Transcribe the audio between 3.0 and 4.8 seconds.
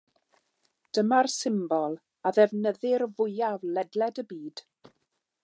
fwyaf ledled y byd.